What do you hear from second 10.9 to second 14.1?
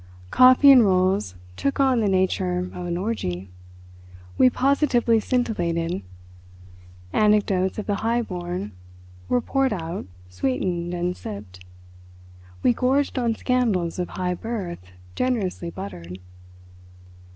and sipped: we gorged on scandals of